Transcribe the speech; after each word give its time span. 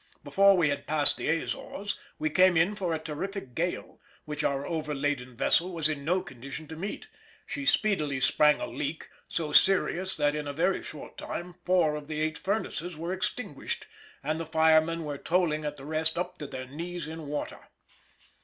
Before 0.23 0.57
we 0.57 0.69
had 0.69 0.87
passed 0.87 1.17
the 1.17 1.29
Azores 1.29 1.99
we 2.17 2.31
came 2.31 2.57
in 2.57 2.73
for 2.73 2.91
a 2.91 2.97
terrific 2.97 3.53
gale, 3.53 4.01
which 4.25 4.43
our 4.43 4.65
overladen 4.65 5.37
vessel 5.37 5.71
was 5.71 5.87
in 5.87 6.03
no 6.03 6.23
condition 6.23 6.67
to 6.69 6.75
meet; 6.75 7.07
she 7.45 7.67
speedily 7.67 8.19
sprang 8.19 8.59
a 8.59 8.65
leak, 8.65 9.09
so 9.27 9.51
serious 9.51 10.17
that 10.17 10.33
in 10.33 10.47
a 10.47 10.53
very 10.53 10.81
short 10.81 11.19
time 11.19 11.53
four 11.65 11.95
of 11.95 12.07
the 12.07 12.19
eight 12.19 12.39
furnaces 12.39 12.97
were 12.97 13.13
extinguished 13.13 13.85
and 14.23 14.39
the 14.39 14.45
firemen 14.47 15.03
were 15.05 15.19
toiling 15.19 15.65
at 15.65 15.77
the 15.77 15.85
rest 15.85 16.17
up 16.17 16.39
to 16.39 16.47
their 16.47 16.65
knees 16.65 17.07
in 17.07 17.27
water. 17.27 17.67